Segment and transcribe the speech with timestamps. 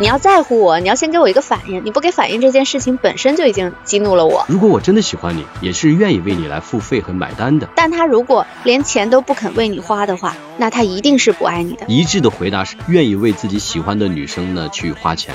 [0.00, 4.44] 你要在乎我，你要先给我一个反应，你不给反应，这件事情本身就已经激怒了我。
[4.46, 7.68] 如果我真的喜欢你，也是愿意为你来付费和买单的。
[7.74, 11.84] 但他如果连钱都不肯为你花的话，那他一定是不爱你的。
[11.88, 15.34] 一致的回答是愿意为自己喜欢的女生呢去花钱。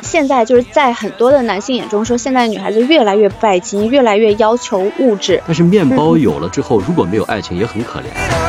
[0.00, 5.42] 现在就是在很多的男性眼中说，现在女孩子越来越拜金，越来越要求物质。
[5.46, 8.47] 但是面包有了之后，如果没有爱情，也很可怜。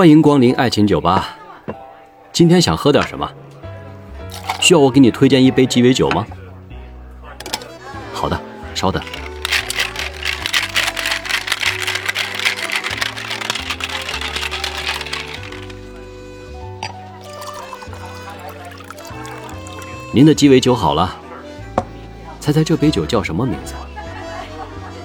[0.00, 1.36] 欢迎光临爱情酒吧，
[2.32, 3.30] 今天想喝点什么？
[4.58, 6.26] 需要我给你推荐一杯鸡尾酒吗？
[8.14, 8.40] 好的，
[8.74, 9.02] 稍等。
[20.14, 21.14] 您的鸡尾酒好了，
[22.40, 23.74] 猜猜这杯酒叫什么名字？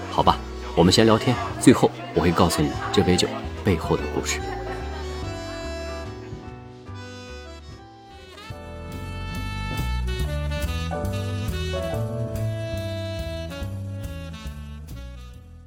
[0.09, 0.37] 好吧，
[0.73, 3.27] 我们先聊天，最后我会告诉你这杯酒
[3.61, 4.39] 背后的故事。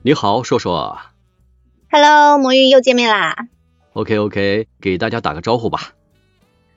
[0.09, 0.97] 你好，硕硕。
[1.91, 3.37] Hello，魔芋又见面啦。
[3.93, 5.93] OK OK，给大家打个招呼吧。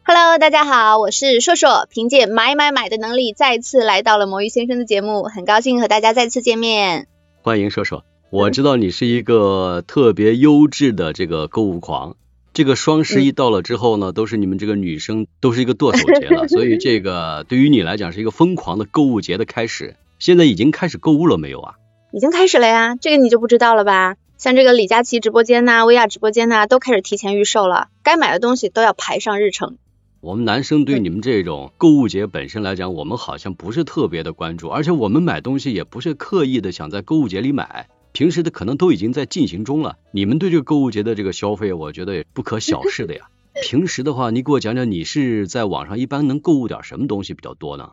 [0.03, 7.07] Hello，大家好，我是硕硕，凭借买买买的能力再次来到了魔芋先生的节目，很高兴和大家再次见面。
[7.41, 12.17] 欢迎硕硕，我知道你是一个特别优质的这个购物狂。
[12.52, 19.95] 这个双十一到了之后呢，都是你们这个女生都是一个剁手节了， 所以这个对于你来讲是一个疯狂的购物节的开始。
[20.19, 21.75] 现在已经开始购物了没有啊？
[22.14, 24.17] 已经开始了呀，这个你就不知道了吧？
[24.38, 29.77] 像这个李佳琦直播间呐、薇娅直播间呐，都开始提前预售了，该买的东西都要排上日程。
[30.20, 39.95] 我们男生对你们这种购物节本身来讲，我们好像不是特别的关注，而且我们买东西也不是刻意的想在购物节里买，平时的可能都已经在进行中了。
[40.11, 43.30] 你们对这个购物节的这个消费，我觉得也不可小视的呀。
[43.64, 47.92] 平时的话，你给我讲讲，你是在网上一般能购物点什么东西比较多呢？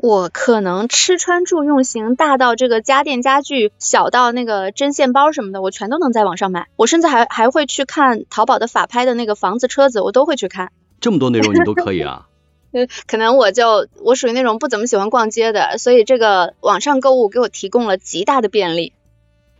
[0.00, 6.68] 我可能吃穿住用行，大到这个家电家具，小到那个针线包什么的，我全都能在网上买。
[6.76, 10.70] 我甚至还还会去看淘宝的法拍的那个房子、车子，我都会去看。
[11.00, 12.28] 这么多内容你都可以啊？
[12.70, 18.92] 呃， 可能我就我属于那种不怎么喜欢逛街的，所以这个网上购物给我提供了极大的便利。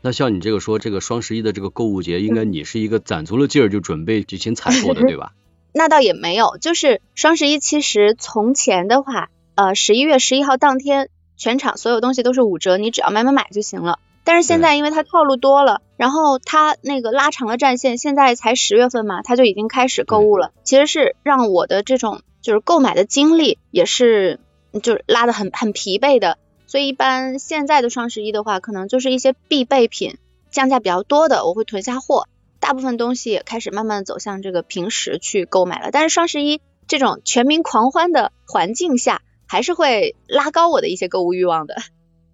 [0.03, 5.33] 那像你这个说这个双十一的这个购物节，应该你是一个攒足了劲儿就准备进行采购的，对吧？
[5.75, 9.31] 那倒也没有，就是双十一其实从前的话。
[9.59, 13.99] 呃，十一月十一号当天，全场所有东西都是五折，你只要买买买就行了。
[14.23, 20.53] 但是现在因为它套路多了，然后它那个拉长了战线，现在才十月份嘛，它就已经开始购物了。
[20.63, 24.39] 其实是让我的这种就是购买的精力也是
[24.81, 26.39] 就是拉的很很疲惫的。
[26.69, 30.19] 所以一般现在的双十一的话，可能就是一些必备品
[30.53, 32.29] 降价比较多的，我会囤下货。
[32.61, 35.91] 大部分东西也开始慢慢走向这个平时去购买了。
[35.91, 41.75] 但是双十一这种全民狂欢的环境下，还是会拉高我的一些购物欲望的。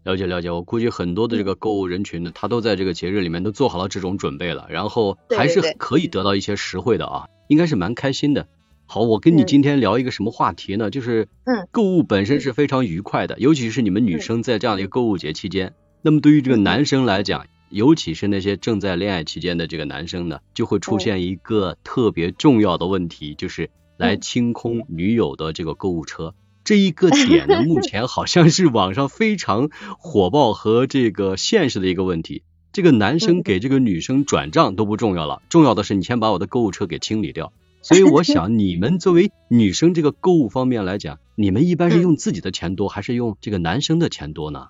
[0.02, 8.46] 了解了解，我估计很多的这个购物人群呢，他都在这个节日里面都做好了这种准备了，然后还是可以得到一些实惠的啊，应该是蛮开心的。
[8.84, 10.90] 好，我跟你今天聊一个什么话题呢？
[10.90, 15.72] 就是嗯，购物本身是非常愉快的，尤其是你们女生在这样的一个购物节期间。
[16.02, 26.34] 那么对于这个男生来讲，尤其是那些正在恋爱期间的这个男生呢，就会出现一个特别重要的问题，就是来清空女友的这个购物车。
[26.64, 32.42] 这一个点呢，目前好像是网上非常火爆和这个现实的一个问题。
[32.72, 37.52] 这个男生给这个女生转账都不重要了，重要的是你先把我的购物车给清理掉。
[37.82, 44.68] 所以我想，你们作为女生这个购物方面来讲，你们一般是用自己的钱多，还是用这个男生的钱多呢？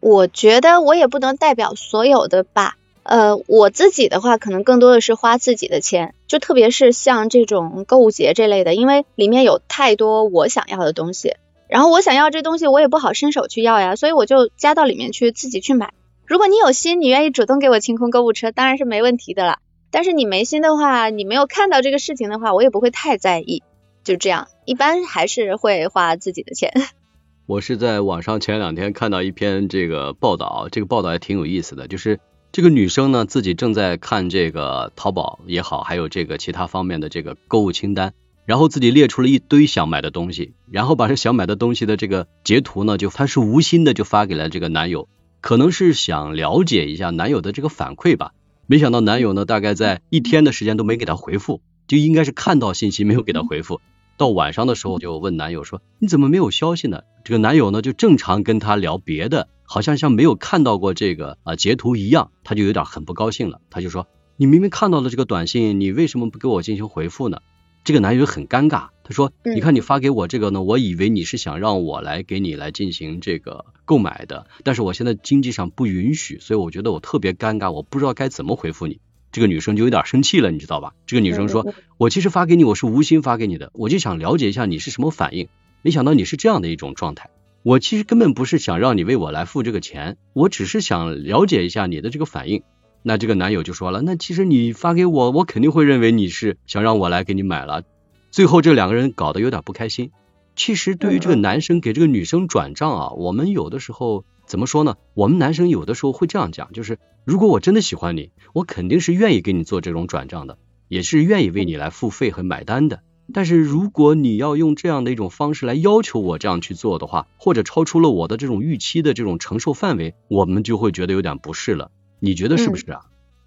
[0.00, 2.78] 我觉得我也不能代表所有的吧。
[3.04, 11.36] 呃，我自己的话，可能更多的是花自己的钱，就特别是像这种购物节这类的，因为里面有太多我想要的东西，
[11.68, 15.92] 然后我想要这东西，我也不好伸手去要呀，所以我就加到里面去自己去买。
[16.24, 19.58] 如果你有心，你愿意主动给我清空购物车，当然是没问题的了。
[19.90, 23.62] 但是你没心的话，你没有看到这个事情的话，我也不会太在意。
[24.02, 26.72] 就这样，一般还是会花自己的钱。
[27.44, 32.18] 我是在网上前两天看到一篇这个报道，这个报道还挺有意思的，就是。
[32.54, 38.14] 这个女生呢，自己正在看这个淘宝也好，还有这个其他方面的这个购物清单，
[38.46, 45.08] 然后自己列出了一堆想买的东西，然后把这想买的东西的这个截图呢，就她是无心的就发给了这个男友，
[45.40, 48.30] 可能是想了解一下男友的这个反馈吧。
[48.68, 53.80] 没想到男友呢，大概在一天的时间都没给她回复，就应该是看到信息没有给他回复。
[54.16, 57.02] 到晚上的时候就问男友说你怎么没有消息呢？
[57.24, 63.60] 这个男友呢就正常跟他聊别的，好像像没有看到过这个啊截图一样，他就有点很不高兴了。
[63.70, 64.06] 他就说
[64.36, 67.38] 你明明看到了这个短信，你为什么不给我进行回复呢？
[67.82, 79.00] 这个男友很尴尬，他说你看你发给我这个呢，我以为你是想让我来给你来进行这个购买的，但是我现在经济上不允许，所以我觉得我特别尴尬，我不知道该怎么回复你。
[79.34, 80.92] 这个女生就有点生气了，你知道吧？
[81.06, 85.48] 这个女生说：“我其实发给你，我是无心发给你的，我就想了解一下你是什么反应。
[85.82, 87.30] 没想到你是这样的一种状态。
[87.64, 92.62] 我其实根本不是想让你为我来付这个钱，我只是想了解一下你的这个反应。”
[93.02, 97.82] 那这个男友就说了：“那其实你发给我，我肯定会认为你是想让我来给你买了。”
[98.30, 100.12] 最后这两个人搞得有点不开心。
[100.54, 104.24] 其实对于这个男生给这个女生转账啊，我们有的时候。
[104.46, 104.96] 怎么说呢？
[105.14, 113.00] 我们男生有的时候会这样讲，就是如果我真的喜欢你，我肯定是愿意给你做这种转账的，也是愿意为你来付费和买单的。
[113.32, 121.90] 但是如果你要用这样的一种方式来要求我这样去做的话，或者超出了我的这种预期的这种承受范围，我们就会觉得有点不适了。
[122.20, 123.00] 你觉得是不是啊？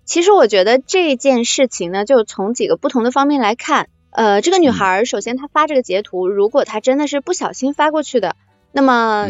[0.06, 3.89] 其实我觉得这件事情呢，就从几个不同的方面来看。
[4.09, 8.35] 呃，这个女孩首先她发这个截图，如果她真的是不小心发过去的，
[8.71, 9.27] 那么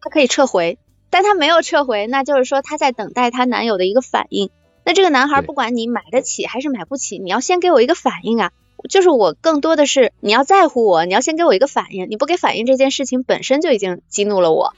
[0.00, 0.78] 她可以撤回。
[1.12, 4.50] 但她没有撤回，那就是说她在等待她男友的一个反应。
[4.84, 8.50] 那这个男孩不管你买得起还是买不起，你要先给我一个反应啊！
[8.88, 12.08] 就是我更多的是你要在乎我，你要先给我一个反应。
[12.10, 14.72] 你不给反应，这件事情本身就已经激怒了我，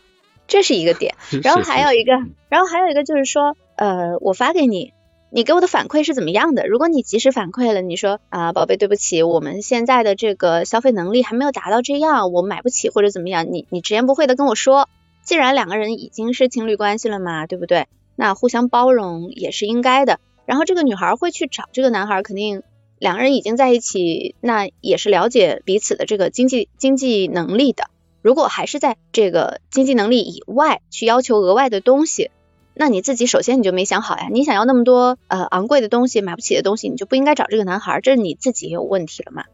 [0.46, 1.14] 这是一个点。
[1.42, 2.12] 然后还有一个，
[2.50, 4.92] 然后还有一个就是说，呃，我发给你，
[5.31, 6.66] 你给我的反馈是怎么样的？
[6.66, 14.86] 如果你及时反馈了，你说啊，宝贝，对不起，我们现在的这个消费能力还没有达到这样，我买不起或者怎么样，你你直言不讳的跟我说。
[15.24, 17.88] 既然两个人已经是情侣关系了嘛，对不对？
[18.16, 20.20] 那互相包容也是应该的。
[20.46, 22.62] 然后这个女孩会去找这个男孩，肯定
[22.98, 27.86] 两个人已经在一起，那也是了解彼此的这个经济经济能力的。
[28.22, 32.30] 如果还是在这个经济能力以外去要求额外的东西，
[32.74, 34.28] 那你自己首先你就没想好呀。
[34.30, 39.44] 你想要那么多呃昂贵的东西，买不起的东西，你就不应该找这个男孩，这是你自己也有问题了嘛。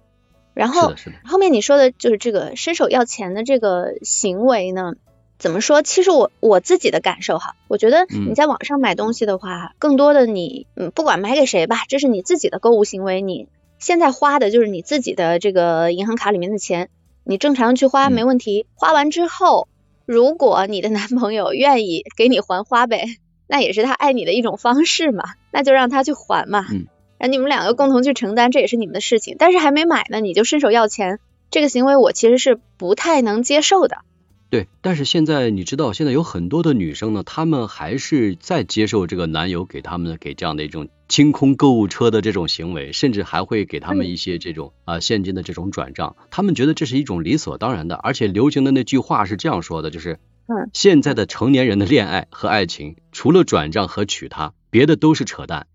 [0.52, 0.92] 然后
[1.24, 4.94] 后面你说的就是这个伸手要钱的这个行为呢？
[5.40, 5.80] 怎么说？
[5.80, 13.22] 其实我我自己的感受哈，我觉得你在网上买东西的话，更多的你嗯，不管买给谁吧，这是你自己的购物行为。
[13.22, 13.48] 你
[13.78, 16.90] 现在花的就是你自己的这个银行卡里面的钱，
[17.24, 18.66] 你正常去花没问题。
[18.74, 19.66] 花完之后，
[20.04, 23.06] 如果你的男朋友愿意给你还花呗，
[23.46, 29.36] 那也是他爱你的一种方式嘛，那就让他去还嘛，嗯，让你们两个共同去承担，这也是你们的事情。
[29.38, 31.18] 但是还没买呢，你就伸手要钱，
[31.50, 34.02] 这个行为我其实是不太能接受的。
[34.50, 50.18] 对，但是现在你知道，现在有很多的女生呢，她们还是在接受这个男友给她们给这样的一种清空购物车的这种行为，甚至还会给他们一些这种啊现金的这种转账，他们觉得这是一种理所当然的，而且流行的那句话是这样说的，就是
[50.48, 55.68] 嗯，现在的成年人的恋爱和爱情，除了转账和娶她，别的都是扯淡，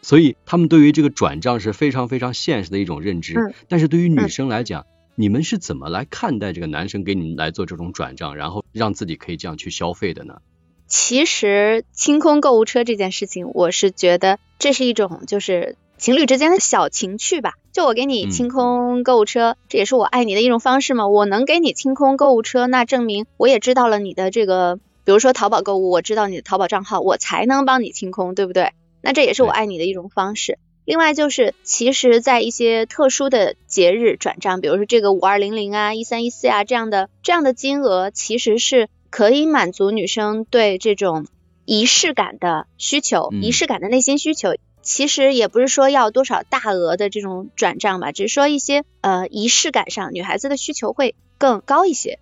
[0.00, 3.34] 所以他们对于这个转账是非常非常现实的一种认知，
[3.68, 4.26] 但是对于女。
[4.28, 4.86] 生来讲。
[5.14, 10.40] 你们是怎么来看待这个男生给你们来做这种转账，然后让自己可以这样去消费的呢？
[10.86, 17.54] 其实清空购物车这件事情，我是觉得这是一种就是情侣之间的小情趣吧。
[17.72, 21.08] 就我给你清空购物车，这也是我爱你的一种方式嘛。
[21.08, 28.72] 我能给你清空购物车，那证明我也知道了你的这个，比如说淘宝购物，我知道你的淘宝账号，我才能帮你清空，对不对？
[29.00, 30.58] 那这也是我爱你的一种方式。
[30.84, 41.26] 另外就是，其实，在一些特殊的节日转账，比如说这个五二零零啊、一三一四啊这样的这样的金额，其实是可以满足女生对这种
[41.64, 44.54] 仪式感的需求，仪式感的内心需求。
[44.82, 52.18] 其实也不是说要多少大额的这种转账吧，只是说一些呃仪式感上，女孩子的需求会更高一些。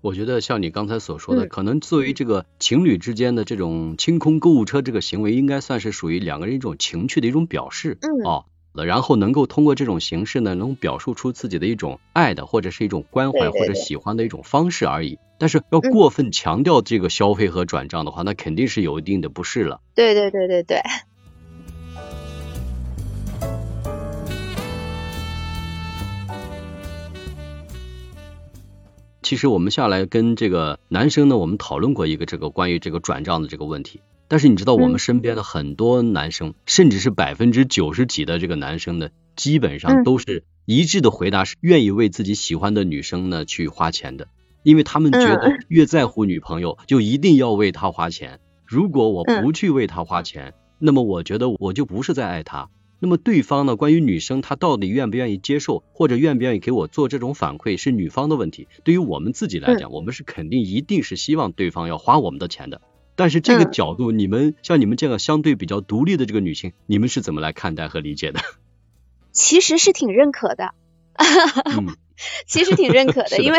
[0.00, 15.18] 我觉得像你刚才所说的，可能作为这个情侣之间的这种清空购物车这个行为，应该算是属于两个人一种情趣的一种表示，哦，然后能够通过这种形式呢，能表述出自己的一种爱的或者是一种关怀或者喜欢的一种方式而已。
[15.40, 19.80] 但是要过分强调这个消费和转账的话，那肯定是有一定的不适了。
[19.94, 20.80] 对对对对对。
[29.28, 34.00] 其实我们下来跟这个男生呢，我们讨论过一个这个关于这个转账的这个问题。
[34.26, 44.28] 但是你知道，我们身边的很多男生，甚至是百分之九十几的这个男生呢，基本上都是一致的回答是愿意为自己喜欢的女生呢去花钱的，
[44.62, 48.40] 因为他们觉得越在乎女朋友，就一定要为她花钱。
[48.64, 52.70] 如果我不去为她花钱，那么我觉得我就不是在爱她。
[53.00, 58.66] 那么对方呢，关于女生她到底愿不愿意接受，或者愿不愿意给我做这种反馈，是女方的问题。
[58.84, 62.80] 对于我们自己来讲，我们是肯定一定是希望对方要花我们的钱的。
[63.14, 68.40] 但是这个角度，你们像你们这个相对比较独立的这个女性，你们是怎么来看待和理解的？
[69.32, 70.72] 其实是挺认可的，
[72.46, 73.58] 其实挺认可的，因为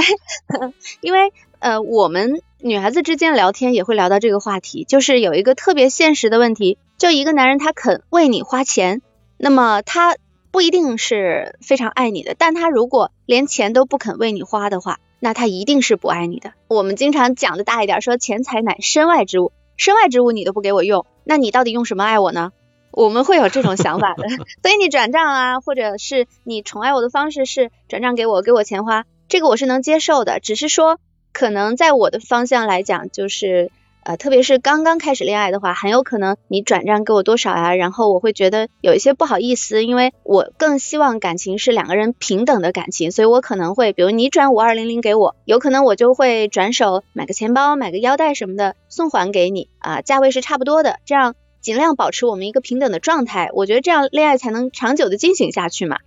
[1.02, 9.02] 因为呃，我们女孩子之间聊天也会聊到这个话题，就是有一个特别现实的问题，就一个男人他肯为你花钱，
[9.40, 10.18] 那么他
[10.52, 15.00] 不一定是非常爱你的，但他如果连钱都不肯为你花的话。
[15.22, 16.54] 那他一定是不爱你的。
[16.70, 22.54] 我们经常讲的大一点，说钱财乃身外之物，身外之物你都不给我用，那你到底用什么爱我呢？
[22.92, 24.24] 我们会有这种想法的。
[24.64, 30.40] 所以你转账啊，或者是你宠爱我的方式是转账给我，给我钱花，这个我是能接受的。
[30.40, 31.00] 只是说，
[31.34, 33.72] 可能在我的方向来讲，就是。
[34.04, 37.76] 呃，特别是刚刚开始恋爱的话，很有可能你转账给我多少呀？
[37.76, 55.98] 然后我会觉得有一些不好意思，因为我更希望感情是两个人平等的感情，所以我可能会，比如你转五二零零给我，有可能我就会转手买个钱包、买个腰带什么的送还给你啊，价位是差不多的，这样尽量保持我们一个平等的状态，我觉得这样恋爱才能长久的进行下去嘛。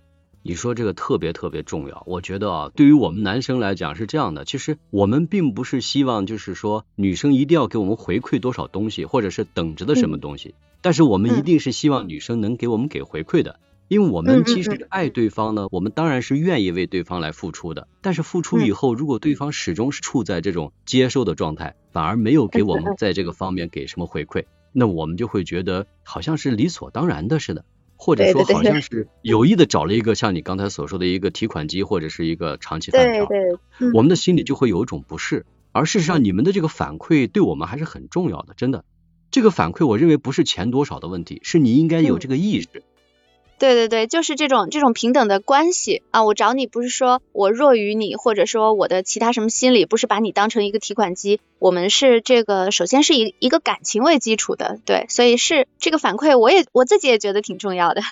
[0.45, 13.57] 你说这个特别特别重要，我觉得啊，对于我们男生来讲是这样的，其实我们并不是希望就是说女生一定要给我们回馈多少东西，或者是等着的什么东西，但是我们一定是希望女生能给我们给回馈的，
[13.87, 27.63] 因为我们其实爱对方呢，我们当然是愿意为对方来付出的，但是付出以后，如果对方始终是处在这种接受的状态，反而没有给我们 在这个方面给什么回馈，那我们就会觉得好像是理所当然的似的。
[28.03, 33.27] 或者说好像是有意的找了一个像你刚才所说的一个提款机或者是一个长期饭票，
[33.93, 35.45] 我们的心里就会有一种不适。
[35.71, 38.83] 而事实上，你们的这个反馈对我们还是很重要的，真的。
[39.31, 42.83] 这个反馈，我认为不是钱多少的问题，是你应该有这个意识。
[43.59, 46.25] 对对对，就是这种这种平等的关系啊！
[46.25, 51.39] 我找你不是说我弱于你，或者说我的其他什么心理，不是把你当成一个提款机。
[51.59, 58.01] 我们是这个，首先是以一个感情为基础的，对，所以是这个反馈，我也我自己也觉得挺重要的。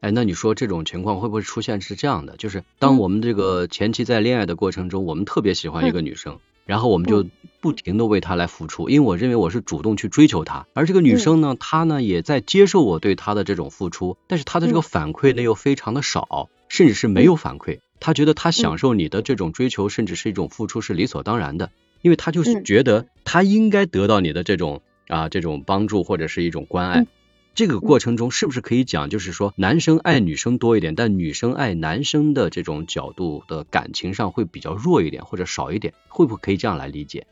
[0.00, 2.36] 哎，那你说这种情况会不会出现是这样的？
[2.36, 6.38] 就是当我们这个前期在恋爱的过程中，我们特别喜欢一个女生。
[6.64, 7.26] 然后我们就
[7.60, 17.80] 不停的为她来付出，因为我认为我是主动去追求她，而这个女生呢，她呢也在接受我对她的这种付出，但是她的这个反馈呢又非常的少，甚至是没有反馈。
[18.00, 27.06] 她觉得她享受你的这种追求，甚至是一种付出是理所当然的，因为她就是觉得她应该得到你的这种啊这种帮助或者是一种关爱。
[27.54, 37.26] 这个过程中是不是可以讲，就是说男生爱女生多一点，但女生爱男生的这种角度的感情上会比较弱一点或者少一点，会不会可以这样来理解？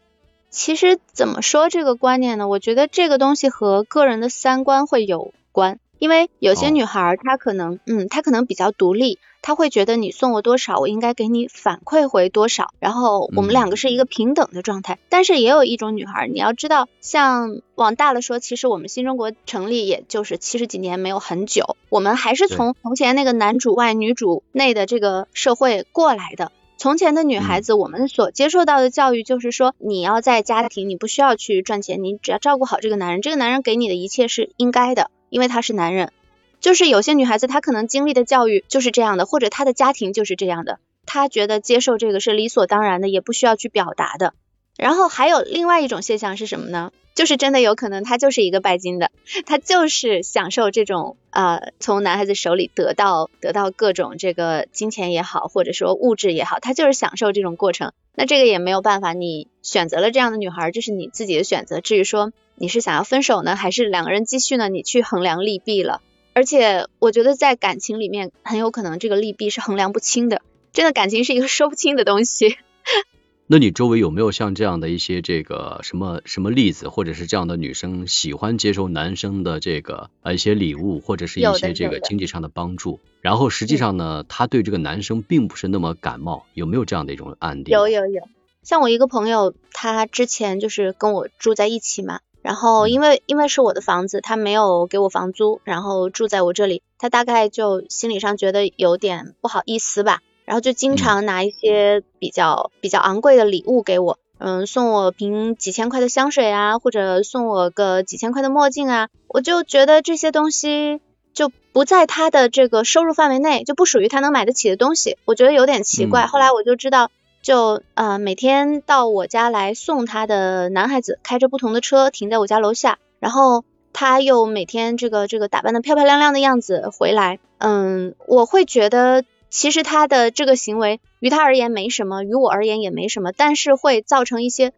[0.50, 2.48] 其实怎么说这个观念呢？
[2.48, 5.78] 我觉得这个东西和个人的三观会有关。
[6.00, 14.98] 因为有些女孩她可能，嗯，她可能比较独立，她会觉得你送我多少，我应该给你反馈回多少，然后我们两个是一个平等的状态。
[15.10, 26.50] 但是也有一种女孩，你要知道，像往大了说，其实我们新中国成立也就是七十几年，没有很久，我们还是从从前那个男主外女主内的这个社会过来的。
[26.78, 35.10] 从前的女孩子，我们所接受到的教育就是说，你要在家庭，你不需要去赚钱，你只要照顾好这个男人，这个男人给你的一切是应该的。
[35.30, 36.12] 因为他是男人，
[36.60, 44.34] 就是有些女孩子她可能经历的教育就是这样的，或者她的家庭就是这样的，她觉得接受这个是理所当然的，也不需要去表达的。
[44.76, 46.92] 然后还有另外一种现象是什么呢？
[47.14, 49.10] 就是真的有可能她就是一个拜金的，
[49.44, 57.92] 她就是享受这种呃从男孩子手里得到得到各种这个金钱也好，或者说物质也好，她就是享受这种过程。
[58.14, 61.80] 那这个也没有办法，你选择了这样的女孩，这是你自己的选择。
[61.80, 64.68] 至于说你是想要分手呢，还是两个人继续呢？
[64.68, 66.02] 你去衡量利弊了。
[66.34, 70.42] 而且我觉得在感情里面，很有可能这个利弊是衡量不清的。
[70.70, 72.58] 真的感情是一个 说不清的东西。
[73.48, 87.70] 那你周围有没有像这样的一些这个什么什么例子，或者是这样的女生喜欢接受男生的这个呃一些礼物，或者是一些这个经济上的帮助，然后实际上呢，她对这个男生并不是那么感冒，有没有这样的一种案例？
[87.70, 88.28] 有有有，
[88.62, 100.20] 像我一个朋友，他之前就是跟我住在一起嘛，然后因为因为是我的房子，他没有给我房租，然后住在我这里，他大概就心理上觉得有点不好意思吧。
[100.46, 111.00] 然后就经常拿一些比较比较昂贵的礼物给我，嗯，送我瓶几千块的香水啊，或者送我个几千块的墨镜啊，我就觉得这些东西
[111.34, 116.26] 就不在他的这个收入范围内，就不属于他能买得起的东西，我觉得有点奇怪。
[116.26, 134.72] 后来我就知道，就呃每天到我家来送他的男孩子，开着不同的车停在我家楼下，然后他又每天这个这个打扮的漂漂亮亮的样子回来，嗯，我会觉得其实他的这个行为于他而言没什么，于我而言也没什么，但是会造成一些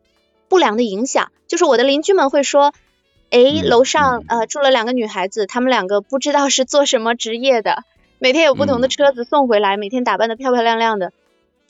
[0.48, 2.72] 不良的影响，就是我的邻居们会说，
[3.30, 7.84] 哎，楼上呃住了两个女孩子，她们两个不知道是做什么职业的，
[8.18, 11.12] 每天有不同的车子送回来，每天打扮的漂漂亮亮的。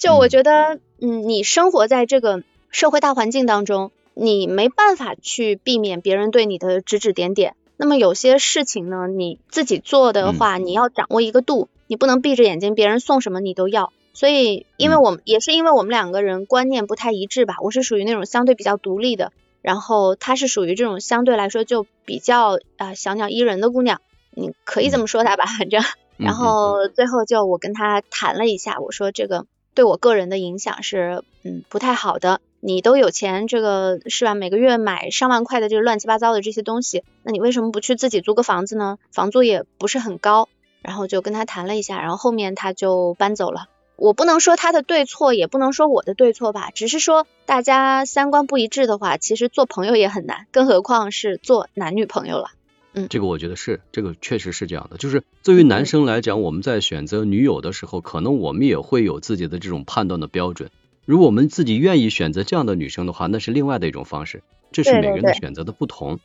[0.02, 7.54] 就我觉得，嗯，你生活在这个社会大环境当中，你没办法去避免别人对你的指指点点。
[7.76, 13.92] 那么有些事情呢，你自己做的话，你要掌握一个度，你不能闭着眼睛，别人送什么你都要。
[14.12, 19.30] 所以，因为我们也是因为我们两个人观念不太一致吧，我是属于那种相对比较独立的，
[19.60, 24.00] 然后她是属于这种相对来说就比较啊小鸟依人的姑娘，
[24.32, 25.80] 你可以这么说她吧， 反正。
[26.16, 29.46] 然后最后就我跟她谈了一下，我说这个。
[29.74, 32.40] 对我个人的影响是，嗯，不太好的。
[32.60, 34.34] 你都有钱，这个是吧？
[34.34, 38.98] 每个月买上万块的这个乱七八糟的这些东西，那你为什么不去自己租个房子呢？
[39.10, 40.48] 房租也不是很高。
[40.80, 43.68] 然后就跟他谈了一下，然后后面他就搬走了。
[43.94, 52.50] 我不能说他的对错，也不能说我的对错吧，只是说大家三观不一致的话，其实做朋友也很难，更何况是做男女朋友了。
[52.94, 54.98] 嗯，这个我觉得是，这个确实是这样的。
[54.98, 60.70] 就是作为男生来讲，我们在选择女友的时候，可能我们也会有自己的这种判断的标准。
[61.04, 64.42] 如果我们自己愿意选择这样的女生的话，那是另外的一种方式。
[64.72, 66.20] 这是每个人的选择的不同。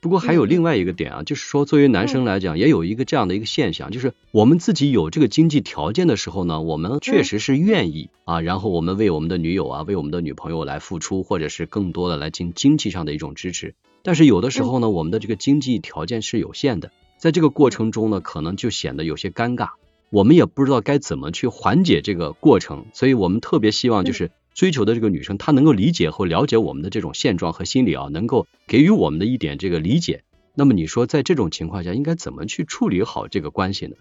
[0.00, 13.74] 不过还有另外一个点啊，就是说作为男生来讲，也有一个这样的一个现象，就是我们自己有这个经济条件的时候呢，我们确实是愿意啊，然后我们为我们的女友啊，为我们的女朋友来付出，或者是更多的来经经济上的一种支持。
[14.02, 19.70] 但是有的时候呢，我们的这个经济条件是有限的，在这个过程中呢，可能就显得有些尴尬，
[20.10, 30.24] 我们也不知道该怎么去缓解这个过程，所以我们特别希望就是追求的这个女生，她能够理解和了解我们的这种现状和心理啊，能够给予我们的一点这个理解。
[30.54, 33.94] 那么你说在这种情况下，应该怎么去处理好这个关系呢？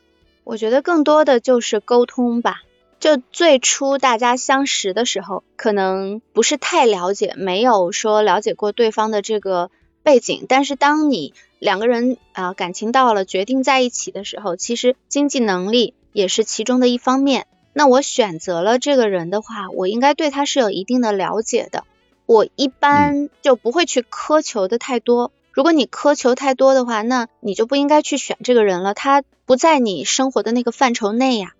[0.43, 2.63] 我觉得更多的就是沟通吧。
[2.99, 9.69] 就最初大家相识的时候，可能不是太了解，没有说了解过对方的这个。
[10.03, 17.47] 背景，但是当你两个人啊感情到了决定在一起的时候，其实经济能力也是其中的一方面。
[17.73, 21.85] 那我选择了这个人的话，我应该对他是有一定的了解的。
[22.25, 25.31] 我一般就不会去苛求的太多。
[25.51, 31.53] 如果你苛求太多的话，那你就不应该去选这个人了，他不在你生活的那个范畴内呀。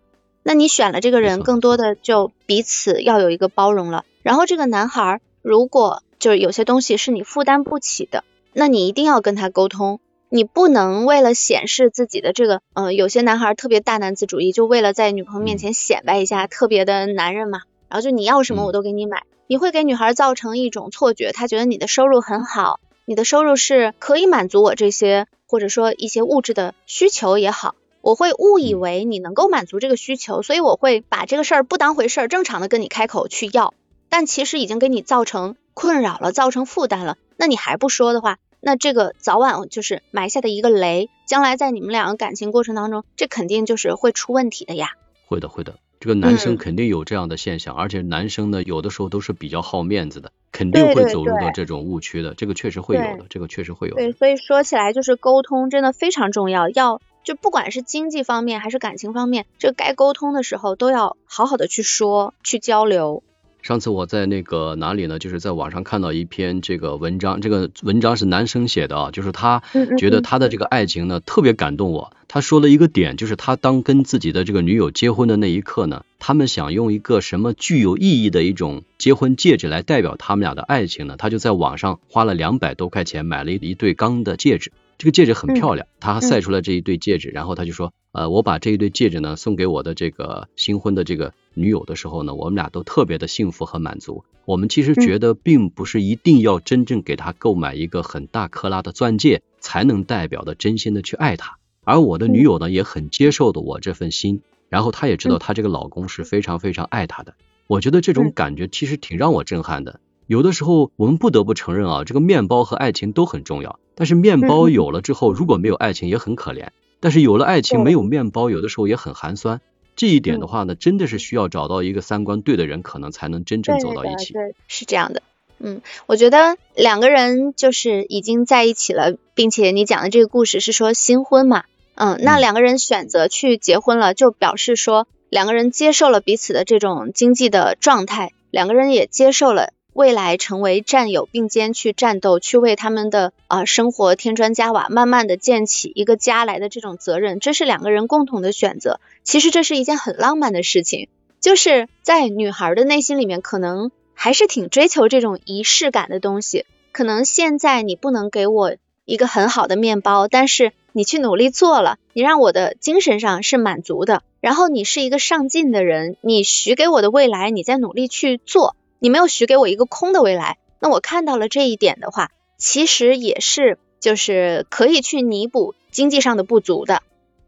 [0.44, 4.06] 那你选了这个人，更多的就彼此要有一个包容了。
[4.24, 8.24] 然后这个男孩如果就是有些东西是你负担不起的。
[8.54, 33.74] 那你一定要跟他沟通，你不能为了显示自己的这个，嗯，有些男孩特别大男子主义，就为了在女朋友面前显摆一下特别的男人嘛，然后就你要什么我都给你买，你会给女孩造成一种错觉，她觉得你的收入很好，你的收入是可以满足我这些或者说一些物质的需求也好，我会误以为你能够满足这个需求，所以我会把这个事儿不当回事儿，正常的跟你开口去要，
[34.10, 37.18] 但其实已经给你造成困扰了，造成负担了。
[37.42, 44.90] 那你还不说的话，那这个早晚就是埋下的一个雷，将来在你们两个感情过程当中，这肯定就是会出问题的呀。
[45.26, 53.96] 会的，会的，这个男生肯定有这样的现象，而且男生呢，有的时候都是比较好面子的，肯定会走入到这种误区的，这个确实会有的，这个确实会有。
[53.96, 63.24] 对，所以说起来就是沟通真的非常重要，要就不管是经济方面还是感情方面，这该沟通的时候都要好好的去说，去交流。
[63.62, 65.20] 上次我在那个哪里呢？
[65.20, 69.62] 就是在网上看到一篇这个文章，这个文章是男生写的啊，就是他
[69.98, 72.14] 觉得他的这个爱情呢特别感动我。
[72.28, 81.16] 他说了一个点，就是他当跟自己的这个女友结婚的那一刻呢，他们想用一个什么具有意义的一种结婚戒指来代表他们俩的爱情呢？
[81.18, 87.94] 他就在网上花了两百多块钱买了一一对钢的戒指，这个戒指很漂亮，他晒出来这一对戒指，然后他就说。
[88.14, 94.26] 呃，我把这一对戒指呢送给我的这个新婚的这个女友的时候呢，我们俩都特别的幸福和满足。
[94.44, 101.58] 我们其实觉得并不是一定要真正给她购买一个很大克拉的钻戒才能代表的真心的去爱她。
[101.84, 107.36] 而我的女友呢也很接受的我这份心，然后她也知道她这个老公是非常非常爱她的。
[107.68, 110.02] 我觉得这种感觉其实挺让我震撼的。
[110.28, 116.68] 有的时候我们不得不承认啊，这个面包和爱情都很重要，但是面包有了之后，如果没有爱情也很可怜。
[117.02, 119.60] 但是有了爱情，没有面包，有的时候也很寒酸。
[119.98, 124.32] 这一点的话呢，真的是需要找到一个三观对的人，可能才能真正走到一起。
[124.32, 125.22] 对，是这样的。
[125.60, 149.00] 嗯，我觉得两个人就是已经在一起了，并且你讲的这个故事是说新婚嘛，嗯，那两个人选择去结婚了，就表示说两个人接受了彼此的这种经济的状态，两个人也接受了未来成为战友并肩去战斗，去为他们的啊生活添砖加瓦，慢慢的建起一个家来的这种责任，这是两个人共同的选择。
[149.24, 156.66] 其实这是一件很浪漫的事情，就是在女孩的内心里面，可能还是挺追求这种仪式感的东西。
[156.92, 158.76] 可能现在你不能给我
[159.06, 164.24] 一个很好的面包，但是你去努力做了，你让我的精神上是满足的。
[164.40, 170.60] 然后你是一个上进的人，你许给我的未来，你在努力去做，你没有许给我一个空的未来。
[170.80, 177.02] 那我看到了这一点的话，其实也是就是可以去弥补经济上的不足的。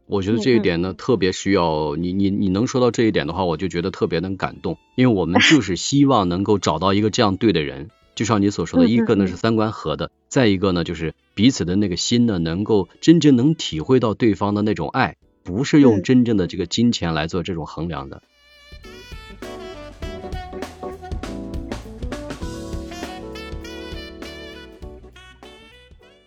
[0.06, 15.14] 我觉得这一点呢，特别需要你你你能说到这一点的话，我就觉得特别能感动，因为我们就 是希望能够找到一个这样对的人，就像你所说的，一个呢是三观合的，再一个呢就是彼此的那个心呢，能够真正能体会到对方的那种爱。
[15.44, 18.22] 不是用真正的这个金钱来做这种衡量的。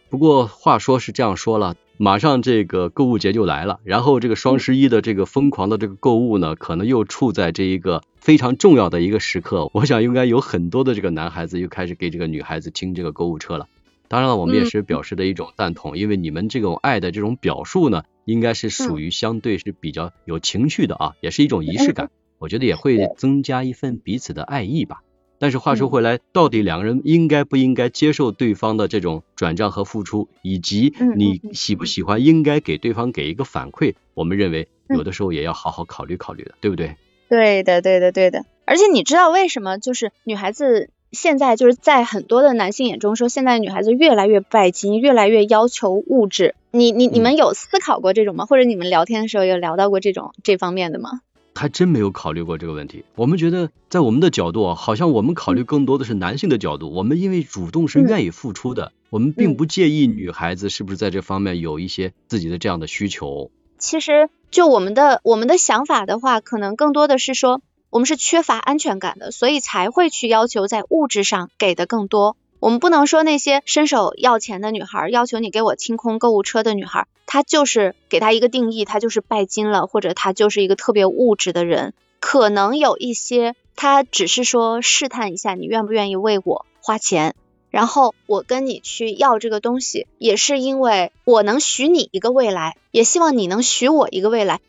[0.09, 9.69] 不过话说是这样说了，马上这个购物节就来了，然后这个双十一的这个疯狂的这个购物呢，可能又处在这一个非常重要的一个时刻。
[9.73, 13.67] 我想应该有很多的这个男孩子又开始给这个女孩子听这个购物车了。
[14.07, 18.03] 当然了，我们也是表示的一种赞同，因为你们这种爱的这种表述呢。
[18.27, 25.01] 应该是属于相对是比较有情趣的啊，也是一种仪式感，我觉得也会增加一份彼此的爱意吧。
[25.39, 36.95] 但是话说回来，到底两个人应该不应该接受对方的这种转账和付出，以及你喜不喜欢，应该给对方给一个反馈，我们认为有的时候也要好好考虑考虑的，对不对？
[37.29, 38.45] 对的，对的，对的。
[38.65, 40.89] 而且你知道为什么就是女孩子？
[41.13, 46.53] 现在就是在很多的男性眼中说，现在女孩子越来越拜金，越来越要求物质。
[46.71, 48.45] 你你你们有思考过这种吗？
[48.45, 51.21] 或者你们聊天的时候有聊到过这种这方面的吗？
[51.57, 53.03] 还真没有考虑过这个问题。
[53.15, 56.91] 我们觉得在我们的角度啊，好像我们考虑更多的是男性的角度。
[56.91, 63.51] 我们因为主动是愿意付出的，我们并不介意女孩子是不是在这方面有一些自己的这样的需求。
[63.77, 67.61] 其实就我们的我们的想法的话，可能更多的是说。
[67.89, 72.35] 我们是缺乏安全感的，所以才会去要求在物质上给的更多。
[72.59, 81.93] 我们不能说那些伸手要钱的女孩，要求你给我清空购物车的女孩，她就是给她一个定义，她就是拜金了，或者她就是一个特别物质的人。
[82.19, 87.35] 可能有一些，她只是说试探一下你愿不愿意为我花钱，
[87.69, 94.61] 然后我跟你去要这个东西，也是因为我能许你一个未来，也希望你能许我一个未来。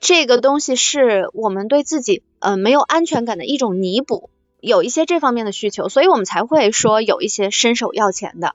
[0.00, 8.54] 这个东西是我们对自己呃没有安全感的一种弥补，有一些这方面的需求，所以我们才会说有一些伸手要钱的。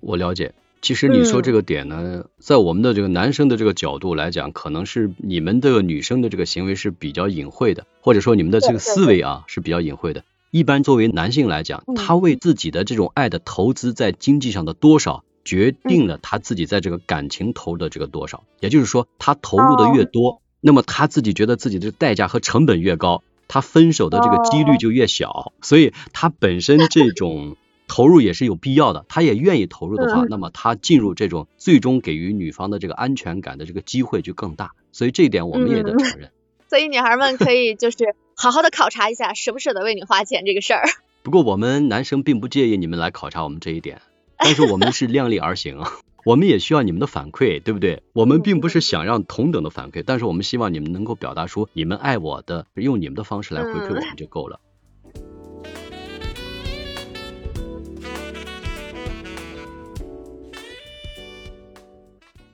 [0.00, 10.24] 我了解，其实你说这个点呢，在我们的这个男生的这个角度来讲，可能是你们的女生的这个行为是比较隐晦的，或者说你们的这个思维啊是比较隐晦的。
[10.50, 18.44] 一般作为男性来讲，他为自己的这种爱的投资在经济上的多少，决定了他自己在这个感情投的这个多少。
[18.60, 20.40] 也就是说，他投入的越多。
[20.62, 27.56] 那么他自己觉得自己的代价和成本越高，他分手的这个几率就越小，所以他本身 这种
[27.88, 36.30] 投入也是有必要的，他也愿意投入的话，那么他进入这种最终给予女方的这个安全感的这个机会就更大，所以这一点我们也得承认。
[36.70, 40.84] 所以女孩们可以就是好好的考察一下，舍不舍得为你花钱这个事儿。
[41.24, 44.00] 不过我们男生并不介意你们来考察我们这一点，
[44.38, 45.82] 但是我们是量力而行。
[46.24, 48.02] 我们也需要你们的反馈，对不对？
[48.12, 54.60] 我们并不是想让同等的反馈，但是我们希望你们能够表达出你们爱我的，用你们的方式来回馈我们就够了。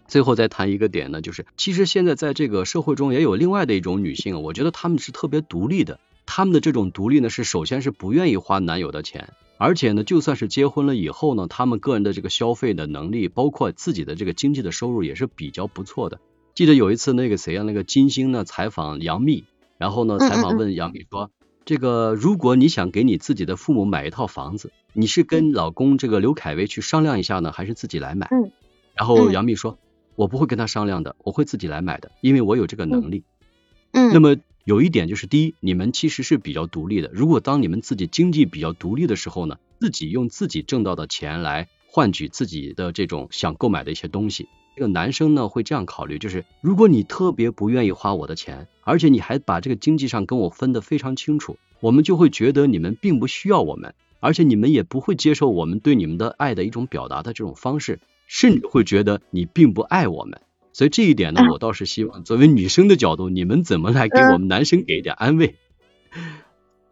[0.06, 9.34] 最后再谈一个点呢，就是其实现在在这个社会中也有另外的一种女性，我觉得她们是特别独立的，她们的这种独立呢，是首先是不愿意花男友的钱。
[9.58, 16.20] 而且呢，就算是结婚了以后呢，他们个人的这个消费的能力，包括自己的这个经济的收入也是比较不错的。
[16.54, 19.44] 记得有一次那个谁啊，那个金星呢采访杨幂，
[19.78, 21.30] 然后呢采访问杨幂说，
[21.64, 28.28] 这个如果你想给你自己的父母买一套房子，你是跟老公这个刘恺威去商量一下呢，还是自己来买？
[28.30, 28.50] 嗯。
[28.94, 29.78] 然后杨幂说，
[30.16, 33.24] 我不会跟他商量的，我会自己来买的，因为我有这个能力。
[33.92, 34.12] 嗯。
[34.12, 34.36] 那么。
[34.66, 37.08] 有一点就是，第一，你们其实是比较独立的。
[37.14, 60.40] 如果当你们自己经济比较独立的时候呢，自己用自己挣到的钱来换取自己的这种想购买的一些东西，这个男生呢会这样考虑，就是如果你特别不愿意花我的钱，而且你还把这个经济上跟我分得非常清楚，我们就会觉得你们并不需要我们，而且你们也不会接受我们对你们的爱的一种表达的这种方式，甚至会觉得你并不爱我们。
[60.76, 65.54] 所以这一点呢，我倒是希望作为女生的角度，你们怎么来给我们男生给一点安慰？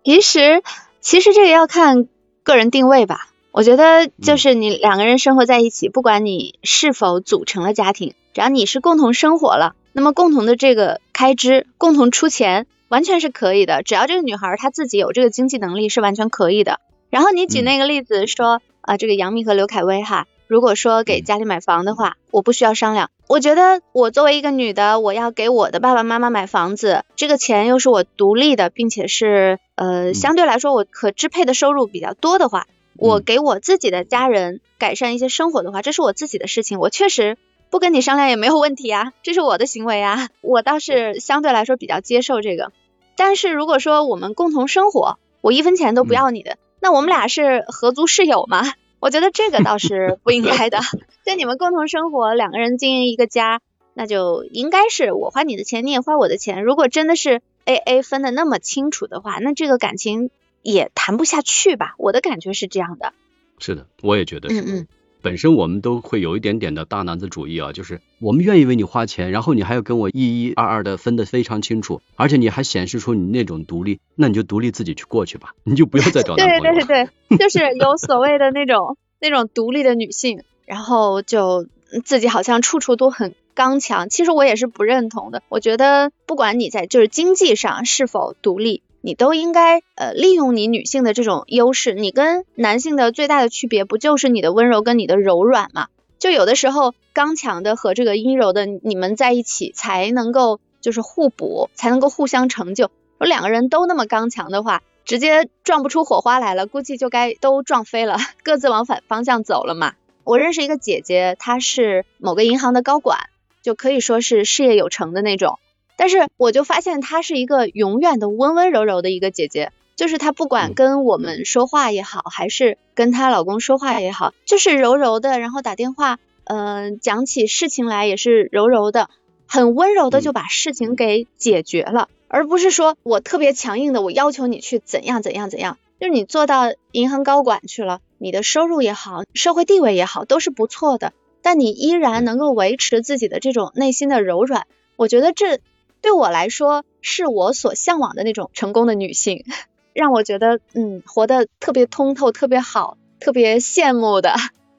[0.03, 0.63] 其实，
[1.03, 2.09] 其实这个要看
[2.45, 3.29] 个人定位吧。
[3.53, 13.83] 我觉得就是你两个人生活在一起，不管你是否组成了家庭，只要你是共同生活了，那么共同的这个开支，共同出钱，完全是可以的。
[13.83, 16.81] 只要这个女孩她自己有这个经济能力，是完全可以的。
[17.11, 23.11] 然后你举那个例子说啊，这个杨幂和刘恺威哈，如果说给家里买房的话，我不需要商量。
[23.27, 32.67] 我觉得我作为一个女的，我要给我的爸爸妈妈买房子，这个钱又是我独立的，并且是呃相对来说我可支配的收入比较多的话。
[32.97, 37.37] 我给我自己的家人改善一些生活的话，这是我自己的事情，我确实
[37.69, 42.71] 不跟你商量也没有问题啊，这是我的行为啊，我倒是相对来说比较接受这个。
[43.17, 48.63] 但是如果说我们共同生活，我一分钱都不要你的，那我们俩是合租室友吗？
[49.05, 50.81] 我觉得这个倒是不应该的。
[51.27, 53.61] 在你们共同生活，两个人经营一个家，
[53.93, 56.65] 那就应该是我花你的钱，你也花我的钱。
[56.65, 60.31] 如果真的是 A A 分的那么清楚的话，那这个感情。
[60.63, 63.13] 也谈不下去吧，我的感觉是这样的。
[63.59, 64.63] 是的，我也觉得是。
[64.63, 64.89] 嗯嗯。
[65.25, 76.85] 本身我们都会有一点点的大男子主义啊，就是我们愿意为你花钱，然后你还要跟我一一二二的分得非常清楚，而且你还显示出你那种独立，那你就独立自己去过去吧，你就不要再找男朋友了。
[76.85, 81.67] 对对对，就是有所谓的那种那种独立的女性，然后就
[82.05, 84.11] 自己好像处处都很刚强。
[84.11, 85.43] 其实我也是不认同的。
[85.49, 88.83] 我觉得不管你在就是经济上是否独立。
[89.07, 95.89] 你都应该呃利用你女性的这种优势，你跟男性的最大的区别不就是你的温柔跟你的柔软吗？
[96.19, 102.85] 就有的时候刚强的和这个阴柔的你们在一起才能够就是互补，才能够互相成就。
[102.85, 109.93] 如果两个人都那么刚强的话，直接撞不出火花来了，估计就该都撞飞了，各自往反方向走了嘛。
[110.25, 113.19] 我认识一个姐姐，她是某个银行的高管，
[113.61, 115.59] 就可以说是事业有成的那种。
[115.97, 129.09] 但是我就发现她是一个永远的温温柔柔的一个姐姐，就是她不管跟我们说话也好，还是跟她老公说话也好，就是柔柔的，然后打电话，嗯，讲起事情来也是柔柔的，
[129.47, 145.61] 很温柔的就把事情给解决了，而不是说我特别强硬的，我要求你去怎样怎样怎样，就是你做到银行高管去了，你的收入也好，社会地位也好，都是不错的，但你依然能够维持自己的这种内心的柔软，我觉得这。
[146.05, 149.43] 对我来说，是我所向往的那种成功的女性，
[149.95, 154.35] 让我觉得，嗯，活得特别通透，特别好，特别羡慕的。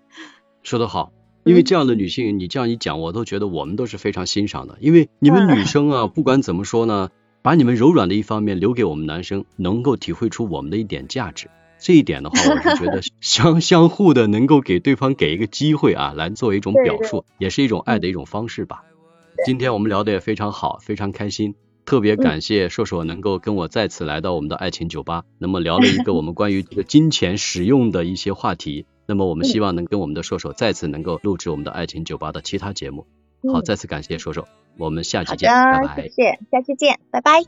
[0.61, 1.11] 说得好，
[1.43, 4.77] 因为这样的女性，你这样一讲，我都觉得我们都是非常欣赏的。
[4.81, 7.09] 因为你们女 生啊，不管怎么说呢，
[7.41, 11.49] 把你们柔软的一方面留给我们男生，能够体会出我们的一点价值。
[11.79, 18.83] 这一点的话，我是觉得相相互的，能够给对方给一个机会啊，来作为一种表述，也是一种爱的一种方式吧。
[19.45, 21.53] 今天我们聊的也非常好，非常开心，
[21.85, 33.05] 特别感谢硕硕能够跟我再次来到我们的爱情酒吧，那么聊了一个我们关于这个金钱使用的一些话题，那么我们希望能跟我们的硕硕再次能够录制我们的爱情酒吧的其他节目。
[33.53, 34.47] 好，再次感谢硕硕，
[34.79, 36.01] 我们下期见，拜拜。
[36.01, 37.43] 谢谢，下期见，拜拜。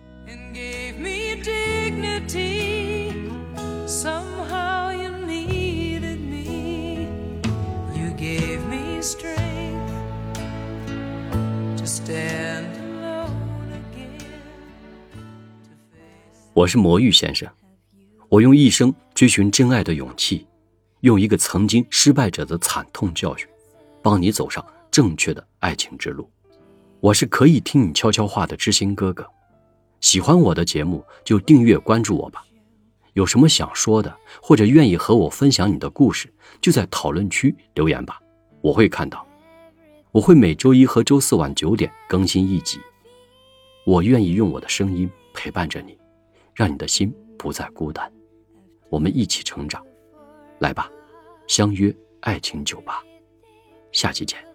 [16.53, 17.47] 我是魔芋先生，
[18.27, 20.45] 我用一生追寻真爱的勇气，
[21.01, 23.47] 用一个曾经失败者的惨痛教训，
[24.01, 26.29] 帮你走上正确的爱情之路。
[26.99, 29.25] 我是可以听你悄悄话的知心哥哥，
[30.01, 32.43] 喜欢我的节目就订阅关注我吧。
[33.13, 38.19] 有什么想说的，或者愿意和我分享你的故事，就在讨论区留言吧，
[38.61, 39.26] 我会看到。
[40.17, 42.79] 我会每周一和周四晚九点更新一集。
[43.85, 45.95] 我愿意用我的声音陪伴着你，
[46.55, 48.11] 让你的心不再孤单。
[48.89, 49.85] 我们一起成长，
[50.57, 50.89] 来吧，
[51.45, 53.03] 相约爱情酒吧，
[53.91, 54.46] 下期见。